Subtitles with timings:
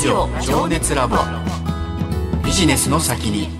[0.00, 1.18] ジオ情熱ラボ。
[2.42, 3.50] ビジネスの先に。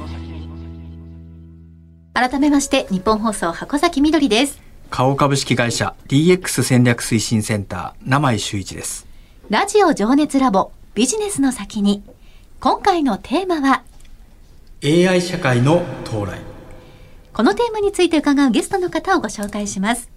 [2.15, 4.59] 改めまして日本放送箱崎みどりです。
[4.89, 9.07] 花王株式会社 DX 戦略推進センター名井修一です。
[9.51, 12.03] ラジオ情熱ラボビジネスの先に。
[12.59, 13.83] 今回のテーマは
[14.83, 16.39] AI 社会の到来。
[17.35, 20.09] このテーマについて伺うゲストの方をご紹介します。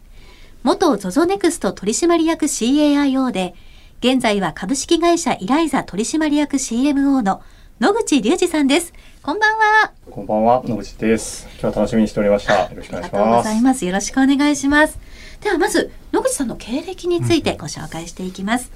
[0.63, 3.55] 元 ZOZO ネクスト取締役 CAIO で
[4.03, 7.41] 現在は株式会社イライザ取締役 CMO の
[7.79, 8.91] 野口隆二さんです。
[9.21, 9.93] こんばんは。
[10.11, 11.47] こんばんは、野口です。
[11.61, 12.63] 今日は楽しみにしておりました。
[12.63, 13.15] よろしくお願いします。
[13.15, 13.85] ありがとうございます。
[13.85, 14.99] よろしくお願いします。
[15.39, 18.73] ではまず、野口さんの経歴についてご紹介していきます。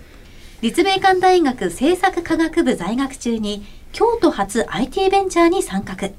[0.61, 6.09] うん、立命館大学政策科学部在学中に、京都発 IT ベンチャーに参画。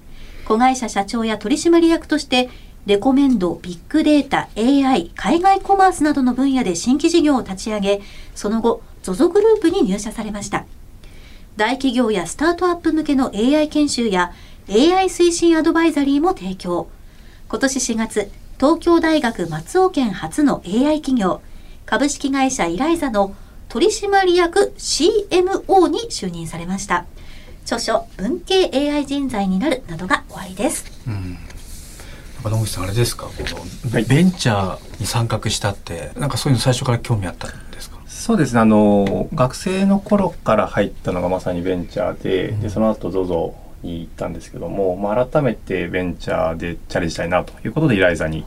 [0.44, 2.50] 子会社社長や取締役として、
[2.84, 8.02] レコメンド、ビッグデータ、AI、海外コマースなどの分野で新規事業を立ち上げ、
[8.34, 10.66] その後、ZOZO グループに入社されました。
[11.56, 14.32] 大企業やスタートアップ向けの AI 研修や
[14.68, 16.88] AI 推進アドバイザリーも提供。
[17.48, 21.40] 今年4月、東京大学松尾県初の AI 企業、
[21.86, 23.34] 株式会社イライザの
[23.70, 27.06] 取締役 CMO に就任されました。
[27.64, 30.84] 著書、文系 AI 人材になるなどが終わりです。
[31.06, 31.38] うん
[32.44, 33.26] 野口さんあれですか？
[33.26, 33.32] こ
[33.86, 37.48] の、はい、ベンチャーに参画したってなんかそういうの最初から興味あった
[38.28, 38.60] そうですね。
[38.60, 48.44] あの学生の頃から入ったのがまさにベンチャーでうん、でその後 ZOZO に行ったんですけども、まあ、改めてベンチャーでチャレンジしたいなということでイライザに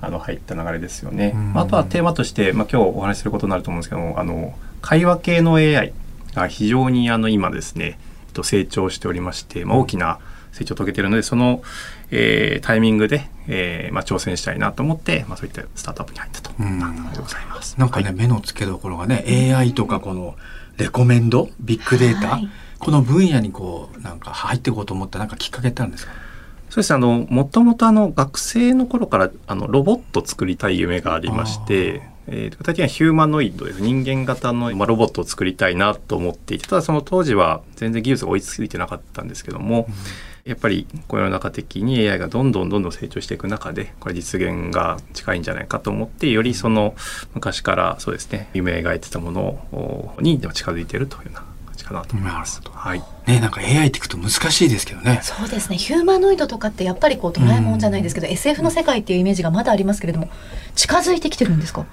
[0.00, 1.32] あの入った流れですよね。
[1.34, 5.92] うん、あとはテーマとして、まあ、今日お話しすることになると思うんですけどもあの会話系の AI
[6.34, 7.98] が非常にあの今ですね
[8.42, 10.18] 成長しておりまして、まあ、大きな
[10.52, 11.62] 成長を遂げているのでその、
[12.10, 16.50] えー、タイミングで、えーまあ、挑戦したいなと思って、まあ、そういったスタートアップに入ったと。
[16.50, 17.78] いう感でございます。
[17.78, 20.36] なんかね、はい、目の付けどころがね AI とかこの
[20.76, 21.50] レコメンド？
[21.60, 26.12] ビッグデータ、はい、この分野にこうなんか入っていこうと思ったなんかきっかけってあるんですか？
[26.70, 39.94] そうですあのもともとあの学生の頃からあのロボット作りたい夢がありましてえー、具体的にはヒューマノイドです人間型の、まあ、ロボットを作りたいなと思っていてただその当時は全然技術が追いついてなかったんですけども、うん
[40.44, 46.94] やっぱりこの世の中的に AI がどんどんどんどん成長していく中でこれ実現が近いんじゃないかと思ってよりその
[47.32, 52.60] 昔からそうですね夢描いてたものに近づいているというような感じかなと思います。
[52.70, 53.02] はい。
[53.26, 55.20] ねなんか AI って聞くと難しいですけどね。
[55.22, 55.78] そうですね。
[55.78, 60.28] ヒューマノイドとかってやっぱりこうドラえもんじゃないですけど、うん、SF の世界っていうイメージがまだありますけれども
[60.74, 61.86] 近づいてきてるんですか？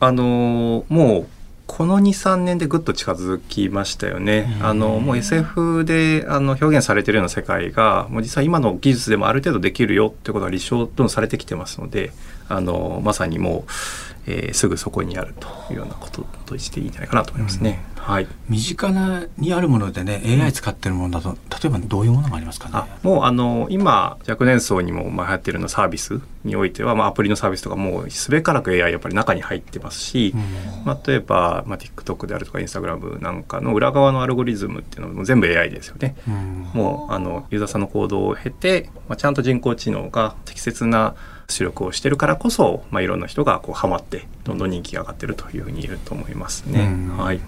[0.00, 1.26] あのもう
[1.66, 4.56] この23年でぐっと近づきましたよね。
[4.62, 12.12] あのもう SF であの表現されてるような世界がもう実は今の技術でもある程度できるよってことが立証どんされてきてますので
[12.48, 17.84] あのまさにもう、えー、すぐそこにあるというようなこととしていいんじゃないかなと思いますね。
[17.95, 22.88] うん、はい、身近なにあるものでね AI 使ってるものだと、例えばどういうものがありますかね？
[23.02, 36.14] もうあの今若年層にもまあ流行ってるようなサービスにおいては、まあ、アプリのサービスとかもうすべからく AI やっぱり中に入ってますし、うん、まあ、例えば、まあ、TikTok であるとか Instagram なんかの裏側のアルゴリズムっていうのも全部 AI ですよね。
[36.28, 41.16] うん、もうあのユーザーさんの行動を経て、まあ、ちゃんと人工知能が適切な
[41.48, 46.88] 出力をしてるからこそ、まあ、いろんな人がこうハマってどんどん人気が上がってるというふうに言えると思いますね。
[47.16, 47.40] はい、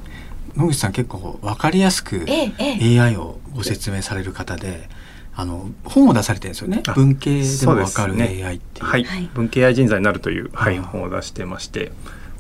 [0.59, 4.89] 野口さん結構分かりやすく AI をご説明される方で。
[5.41, 6.83] あの本を出されてるんですよね。
[6.97, 8.85] 文系でも分かる AI っていう。
[8.87, 11.93] ね、はい、文系 AI 人材になるという、はい、本を出してまして、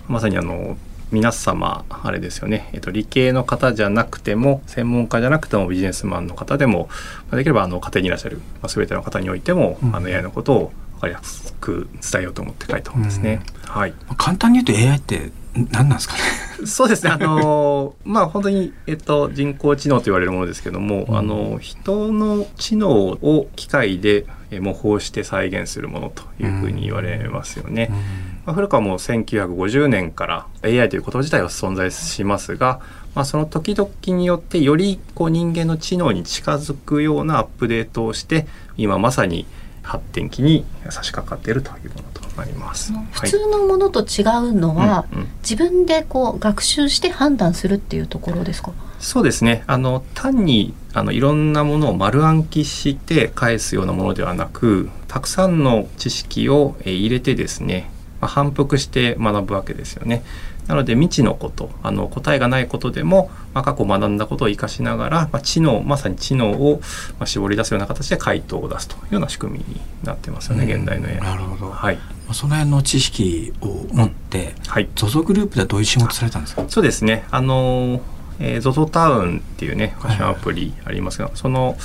[0.08, 0.76] まさにあの
[1.10, 6.88] 皆様あれですよね、えっと、理系の方じゃなくても専門家じゃなくてもビジネスマンの方でも
[7.30, 13.40] できればあの家庭にいらっしゃる、まあ、全ての方においても、うん、あの AI のことを分かりやすく伝えようと思って書いた本ですね。
[13.66, 15.30] はい、簡単に言うと AI って
[15.70, 16.20] 何なんですかね
[16.66, 17.10] そうですね。
[17.10, 24.26] あの まあ本当にえっと人工知能と言われるものですけども、うん、あの人の知能を機械で
[24.60, 27.88] 模倣して再現するものというふうに言われますよね。
[27.90, 28.02] うん、ま
[28.46, 32.80] あ、古くはもう1950年から AI という言葉自体は存在しますが、
[33.14, 38.46] まあ、その時々によってよりこう人間の知能に近づくようなアップデートをして
[38.76, 39.46] 今まさに
[39.88, 42.92] 発展期に差し掛かっているというものとなります。
[43.10, 48.72] 普通のものと違うのは、はいうんうん、自分でこう学習して判断するっていうところですか？
[49.00, 49.64] そうですね。
[49.66, 60.22] あの単にあのいろんなものを丸暗記して返すようなものではなく、たくさんの知識を入れてですね、まあ、反復して学ぶわけですよね。
[60.68, 66.80] なので未知のことあの答えがないことでも、まあ、過去学んだことを生かしながら、まあ、知能まさに知能を、
[67.18, 71.16] まあ、絞り出すような形で回答を出すというような仕組みになってますよね、現代の AI。
[71.16, 71.98] なるほど、はい。
[72.32, 76.64] その辺の知識を持って、うん、はい、ZOZO グループではどういう仕事されたんですか？
[76.68, 77.24] そうですね。
[77.30, 78.00] あの
[78.40, 81.76] えー、ZOZO タウンっていうねファッションアプリありますが、はい、その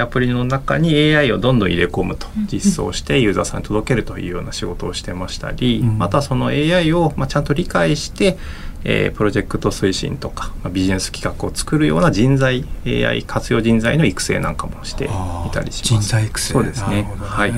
[0.00, 8.36] アプリの中に AI をどんどん入れ込むと実装してユーザーさんに届けるというような仕事をしてましたり、うん、またその AI をまあちゃんと理解して、
[8.84, 15.08] えー、プロジェクト推進とか、まあ、ビジネス企画を作るような人材 AI 活用人材の育成なんかもしてい
[15.52, 16.00] たりします。
[16.00, 16.52] 人材育成。
[16.52, 17.52] そうですね、ね、はい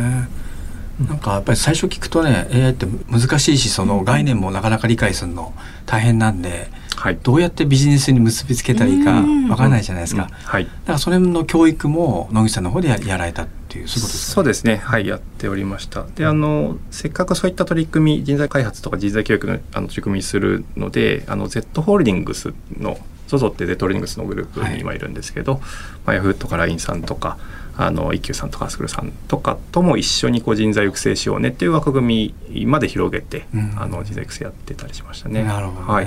[1.06, 5.54] なんかやっぱり最初聞くとね AI って難しいしその概念もなかなか理解するの
[5.86, 14.76] 大変なんで、はい、どうやってビジネスに結びつけたらいいかわからないじゃないですか、はい、だからそれの教育も野口さんの方でやられたっていうそういうことですか、ね、そうですね。
[14.76, 16.04] はいやっておりました。
[16.16, 22.98] であのせっかくそういった取り組み人材開発とか人材教育のあの取り組みするのであの Z ホールディングスの
[23.28, 27.38] ZOZO って Z ホールディングスのグループに今いるんですけど、はい、まあ、ヤフーとか LINE さんとか
[27.80, 35.44] あの一休さんとかアスクルさんとかとも一緒にこう人材育成しようねっていう枠組みまで広げて、うん、あの人材育成やってたりしましたね。
[35.44, 36.06] なるほど、ね、はい、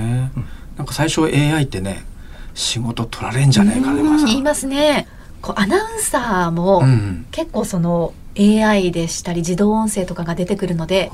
[0.76, 2.06] なんか最初 AI ってね
[2.54, 5.08] 仕事取られんじゃねえかね、言いますね。
[5.42, 6.84] こうアナウンサーも
[7.32, 11.10] 結構その AI でしたり自動音声とかが出てくるので、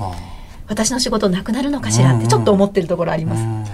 [0.66, 3.70] 私の仕事なくなるのかしらってちょっと思ってるところあります。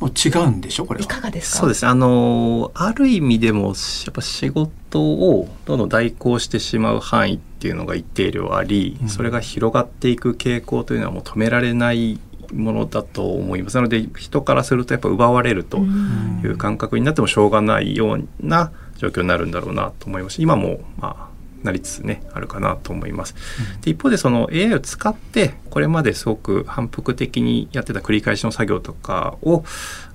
[0.00, 1.58] うんう違うんでしょこれいかがですか？
[1.60, 1.90] そうですね。
[1.90, 3.74] あのある意味でもやっ
[4.12, 12.20] ぱ仕事をどんどん代行してしまう範囲っていうのが一定量あり、うん、それが広がっていく傾向というのはもう止められない
[12.52, 13.76] ものだと思います。
[13.76, 20.40] なので人からするとやっぱ奪われるという感覚になってもしょうがないような状況になるんだろうなと思います。
[20.42, 21.35] 今もまあ
[21.66, 23.34] なりつつねあるかなと思います。
[23.82, 29.64] で一方でその AI を使ってこれまですごく反復的にやってた繰り返しの作業とかを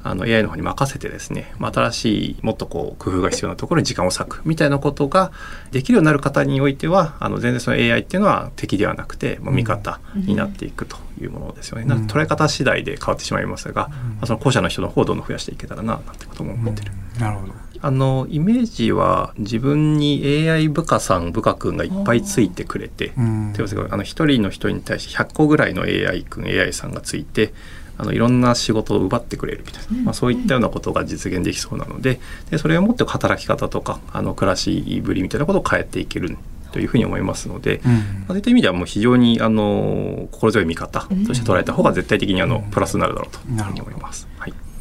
[0.03, 5.31] あの AI の方に任せてですね、まあ、新しいもっとこう工夫が必要なところに時間を割くみたいなことが
[5.71, 11.85] できるようになる方においてはあの全然その AI っていうのは敵ではなくて、まあ、味方になっていくというものですよね。
[11.87, 16.91] うん、捉え方次第で変わってしまいますが、うん、まあ、その後者の人の方をどんどん増やしていけたらななんてことも思ってる。
[17.15, 17.53] うん、なるほど
[17.83, 23.53] あのイメージは自分に AI 部下さん部下くんがいっぱいついてくれて、うん、
[23.89, 27.53] あの一人の人に対して100個ぐらいの AI くん AI さんがついて
[27.97, 32.19] あのいろんな仕事を奪ってくれるみたいな、まあ、そういったようなことが実現できそうなので
[32.49, 36.37] でそれをもって働き方とかあの暮らしぶりみたいなことを変えていける
[36.71, 44.25] というふうに思いますので、うん、まあ、そういった意味ではもう非常にあの心強い見方として捉えた方が絶対的にあのプラスになるだろうというふうに思います。
[44.25, 44.30] はい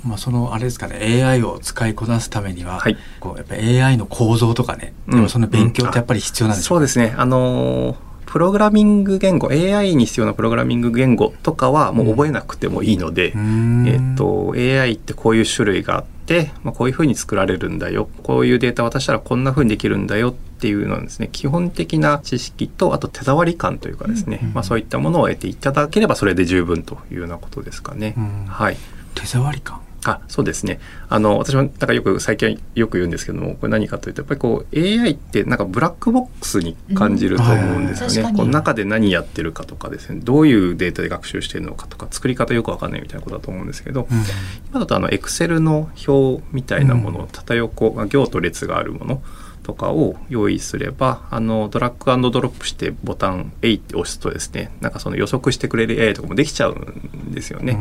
[0.04, 7.14] まあ、そのあれですかね AI を使いこなすためには、はい、こうやっぱ AI の構造とかね、うん、その勉強ってやっぱり必要なんですか、うん、そうですね。
[7.16, 18.08] あのープログラミング言語 AI に必要なプログラミング言語とかはもう覚えなくてもいいので、うん、えっと、AI ってこういう種類があって、まあ、こういうふうに作られるんだよ。
[18.22, 28.14] こういうデータ渡したらこんなふうにできるんだよっていうのはですね基本的な知識とあと手触り感というかですね、うん、まあ、そういったものを得ていただければそれで十分というようなことですかね。
[28.46, 28.76] はい、
[29.16, 29.80] 手触り感？
[30.04, 30.80] あそうですね。
[31.08, 40.20] あの私もなんかよく最近よく言うんですけどもこれ何かというとやっぱりこう AI ってなんかブラックボックスに感じると思うんですよね、うん、この中で何やってるかとかですね。
[40.22, 44.22] どういうデータで学習しているのかとか作り方よくわかんないみたいなことだと思うんですけど、うん、
[44.70, 49.22] 今だとあのエクセルの表みたいなもの、縦横行と列があるもの
[49.62, 57.78] とかを用意すればあのドラッグドロップしてボタン「えい」って押すとですねなんかその予測してくれる AI とかもできちゃうんですよね。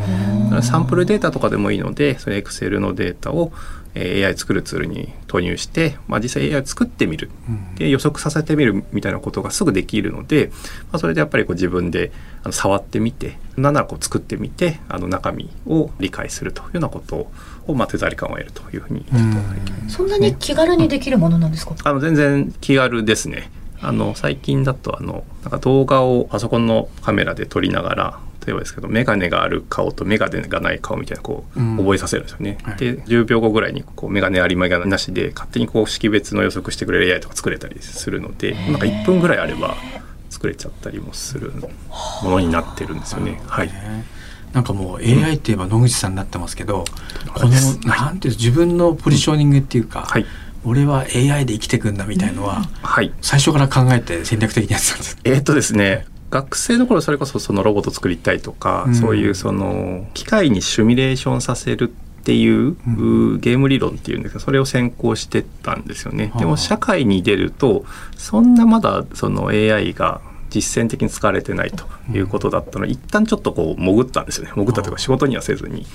[0.61, 3.51] サンプルデータとかでもいいのでその Excel のデータを
[3.95, 7.29] AI 作るツールに投入して、まあ、実際 AI を作ってみる
[7.75, 10.51] で予測させてみるみたいなことがすぐできるので、
[10.91, 12.12] まあ、それでやっぱりこう自分で
[12.43, 17.31] あの触ってみてなんならこう作ってみてあの中身を理解するというようなことを
[17.67, 19.05] をまあ手触り感を得るというふうに
[19.89, 21.75] そんなに気軽にできるものなんですか？
[21.84, 23.51] あの全然気軽ですね。
[23.81, 28.19] あの最近だとあのなんか動画をパソコンのカメラで撮りながら
[28.50, 32.58] 例えばですけど眼鏡がある顔と眼鏡がない顔みたいなこう覚えさせるんですよね。
[32.63, 39.75] うんはい、で10秒後ぐらいにこう眼鏡あり眼鏡なしで勝手にこう識別の予測してくれる AI とか作れたりするのでなんか1分ぐらいあれば
[40.32, 41.51] 作れちゃったりもする
[42.24, 43.39] ものになってるんですよね。
[43.46, 43.72] はい。
[44.53, 46.84] なんかもう AI って言えば野口さんになってますけど、
[47.36, 47.51] この
[47.88, 50.25] なんていう自分のポジショニングっていうか、はい、
[50.65, 55.18] 俺は AI で生きてくんだみたいのは、はい、最初から考えて戦略的にやってたんです。
[55.24, 66.31] えー、っとですね学生の頃それこそそのロボット作りたいとか、うん、そういうその機械にシミュレーションさせるっていう、うん、ゲーム理論っていうんですけどそれを専攻してたんですよね。
[66.38, 67.86] でも社会に出ると
[68.17, 74.51] そんなまだその AI が実践的に使われてないということだったので、うん、一旦ちょっとこう潜ったんですよね。
[74.53, 75.86] 潜ったというか仕事にはせずに。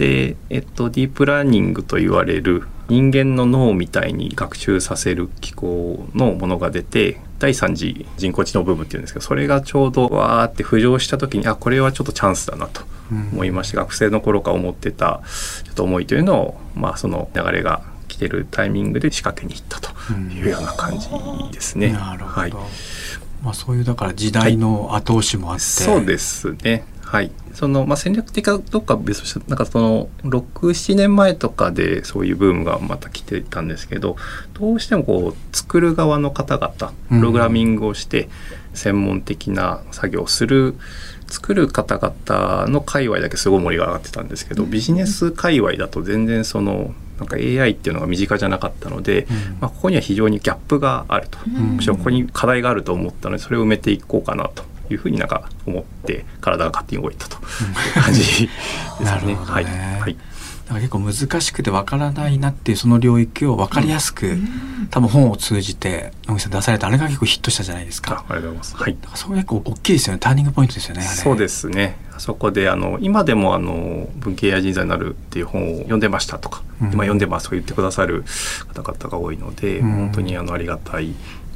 [0.00, 12.80] で、えっと、ディープラーニングと言われる人間の脳みたいに学習させる機構のものが出て第3次人工知能部分っていうんですけどそれがちょうどわーって浮上した時にあこれはちょっとチャンスだなと
[13.10, 15.20] 思いまして、学生の頃から思ってた
[15.64, 21.08] ちょっと思いというのを、まあ、その流れが来てるタイミングで仕掛けに行ったというような感じ
[21.52, 21.92] ですね。
[21.92, 22.52] なるほど、はい。
[23.42, 27.32] まあ、そういうだから時代の後押しもあって、はい、そうですねはい。
[27.54, 34.14] その、まあ、戦略的かどうかは別としてなんかその67年前とかでそういうブームがまた来てたんですけど
[34.54, 38.28] どうしてもこう作る側の方々プログラミングをして
[38.74, 40.76] 専門的な作業をする、
[41.26, 59.34] 作る方々の界隈だけすごい盛りが上がってたんですけどビジネス界隈だと全然そのなんか AI っていうのが身近じゃなかったので、うん、まあ、ここには非常にギャップがあると、うん、むしろここに課題があると思ったのでそれを埋めていこうかなというふうになんか思って体が勝手に動いたという感じですね。
[59.34, 60.16] ねはい、はい
[60.78, 68.24] 結構難しくてわからないなっていうその領域を分かりやすく、うん、多分本を通じて野口さん出されたあれが結構ヒットしたじゃないですか。
[68.28, 68.76] ありがとうございます。
[68.76, 68.96] はい。
[69.14, 70.20] それ結構大きいですよね。
[70.20, 71.02] ターニングポイントですよね。
[71.02, 71.96] そうですね。
[72.18, 78.24] そこであの今でもあの文系や人材になるっていう本を読んでましたとか、うん、今読んでますと言ってくださる
[78.74, 81.14] 方々が多いので、うん、本当にあのありがたい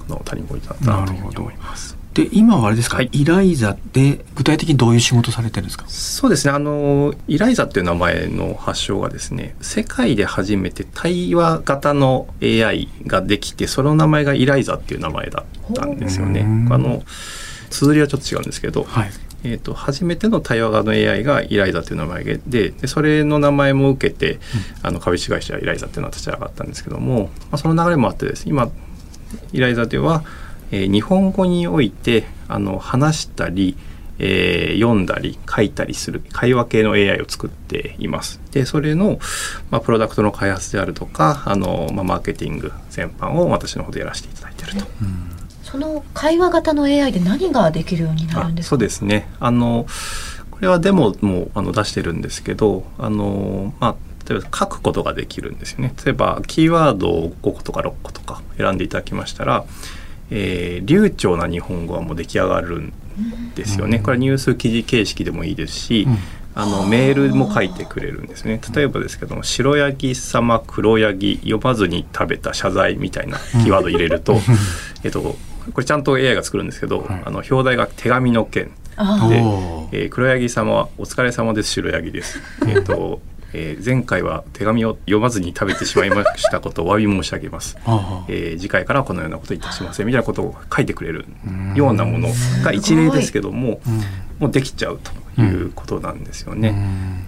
[0.08, 2.03] のターニングポイントだったなというふうに思います。
[2.14, 5.84] で今はあれですか、はい、イライザで具体的にどういう仕事されてるんですか？
[5.88, 6.54] そうですね。
[6.54, 16.42] あのイライザっていう名前の発祥がですね世界で初めて対話型の AI ができてその名前がイライザっていう名前だったんですよね。
[16.70, 17.02] あの
[17.70, 19.10] 綴りはちょっと違うんですけど、はい、
[19.42, 22.38] えーと、初めての対話型の AI がイライザという名前で
[22.70, 24.40] でそれの名前も受けて、うん、
[24.82, 28.48] あの株式会社イライザっていうのは立ち上がったんですけども、まあ、その流れもあってです。
[28.48, 28.70] 今
[29.52, 30.22] イライザでは、
[30.70, 33.76] えー、日本語においてあの話したり、
[34.18, 38.40] えー、読んだり書いたりする会話系の AI を作っています。
[38.52, 39.18] でそれの、
[39.70, 44.86] まあ、プロダクトの開発であるとかあの、まあ、マーケティング全般を私の方でやらせていただいていると。
[45.02, 45.30] うん
[45.62, 48.70] その会話型の AI で何ができるようになるんですか？
[48.70, 49.86] そうですねあの
[50.52, 53.94] これはデモもあの出してるんですけどあの、まあ、
[54.28, 59.64] 例えば書くことができるんですよね例えばキーワードを5個とか6個とか選んでいただきましたら、
[60.30, 62.92] えー、流暢な日本語はもう出来上がるん
[63.54, 66.18] ですよね、これはニュース記事形式でもいいですし、うん。
[66.56, 68.60] あのメールも書いてくれるんですね。
[68.74, 74.40] 例えばですけども「白ヤギ様黒ヤギ読まずに食べた謝罪」みたいなキーワード入れると、
[75.02, 75.36] えっと
[75.72, 78.72] これちゃんと AI が作るんですけど、はい、あの表題が手紙の件で、
[79.92, 82.38] えー、黒柳様はお疲れ様です白柳です。
[82.68, 83.20] えっ、と
[83.54, 87.78] えー、前回は手紙を読まずに食べてしまいましたことをお詫び申し上げます、
[88.28, 91.24] えー、次回からこのようなこといたしませんみたいなことを書いてくれる
[91.74, 92.28] ようなもの
[92.62, 93.80] が一例ですけども、
[94.38, 95.00] もうできちゃう
[95.34, 96.74] ということなんですよね。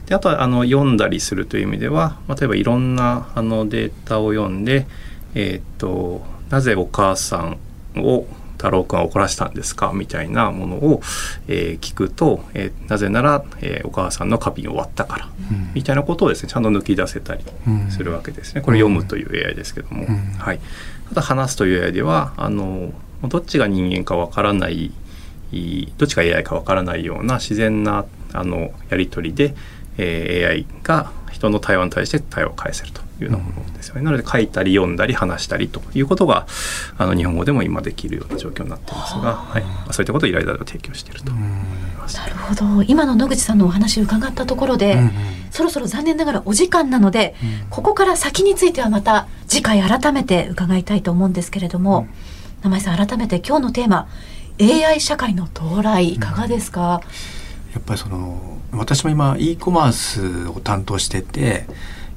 [0.06, 4.86] であとはあの読んだりするという意味では、例えばいろんなあのデータを読んで、
[5.34, 7.58] えーとなぜお母さん
[7.96, 9.92] を太郎くんは怒らせたんですか？
[9.94, 11.00] みたいなものを、
[11.48, 17.44] えー、聞くと、えー、なぜなら、えー、お母さんの花瓶終わったから、うん、みたいなことをですねちゃんと抜き出せたり
[17.90, 18.60] するわけですね。
[18.60, 20.60] これ読むという AI ですけども、うん、はい。
[21.08, 22.92] ただ話すという AI ではあの
[23.28, 24.92] どっちが人間かわからない
[25.96, 29.54] どっちが AI かわからないような自然なあのやり取りで、
[29.96, 34.02] えー、AI が人の対話に対して対話を返せるというようなものですよね。
[34.02, 36.46] なので書いたり読んだり話したりということが
[36.98, 41.48] あの日本語でも今できるような状況になっていますが、はい、そういったことを依頼材を提供していると思い
[41.98, 42.16] ます。
[42.16, 42.82] なるほど。
[42.82, 45.10] 今の野口さんのお話を伺ったところで、うんうん、
[45.50, 52.08] そろそろ残念ながらお時間なので、うん、ここから先についてはまた次回改めて伺いたいと思うんですけれども、うん、
[52.64, 54.08] 名前さん改めて今日のテーマ
[54.60, 57.02] AI 社会の到来いかがですか、
[57.68, 61.66] うん、やっぱりその私も今 e コマースを担当してて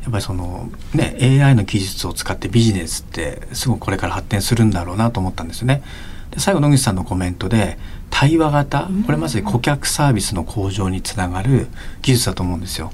[0.03, 5.84] やっぱりそのね AI の技術を使ってビジネスってすごくこれから発展するんだろうなと思ったんですよね。
[6.32, 7.77] で最後野口さんのコメントで
[8.10, 11.68] 対話型これまさに顧客サービスの向上につながる
[12.01, 12.91] 技術だと思うんですよ。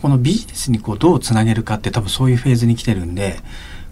[0.00, 3.40] このビジネスにこうどうつなげるかって多分そういうフェーズに来てるんで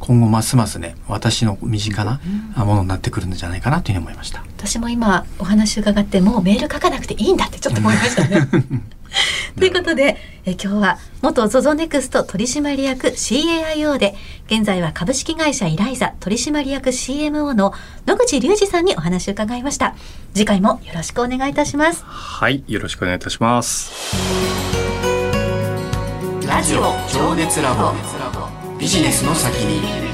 [0.01, 2.21] 今後ますますね私の身近な
[2.57, 4.43] ものになってくるんじゃないかなというふうに思いました。
[4.57, 8.49] 私も今お話伺ってもうメール書かなくていいんだってちょっと思いましたね。
[9.59, 14.15] ということでえ今日は元 ZOZO ネクスト取締役 CAIO で
[14.47, 17.73] 現在は株式会社イライザ取締役 CMO の
[18.07, 19.95] 野口隆二さんにお話を伺いました。
[20.35, 22.05] 次回もよろしくお願いいたします。
[22.05, 24.17] はいよろしくお願いいたします。
[26.47, 28.20] ラジオ情熱ラボ
[28.81, 30.10] ビジネスの先に。